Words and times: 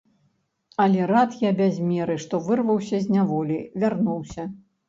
Але 0.85 1.03
рад 1.11 1.35
я 1.41 1.51
без 1.59 1.77
меры, 1.91 2.15
што 2.25 2.41
вырваўся 2.47 3.05
з 3.07 3.19
няволі, 3.19 3.63
вярнуўся. 3.85 4.49